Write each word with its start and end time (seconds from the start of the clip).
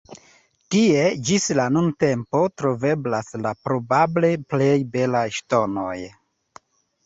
Tie 0.75 1.03
ĝis 1.29 1.45
la 1.59 1.65
nuntempo 1.73 2.41
troveblas 2.63 3.31
la 3.45 3.53
probable 3.69 4.35
plej 4.55 4.73
belaj 4.97 5.25
ŝtonoj. 5.41 5.97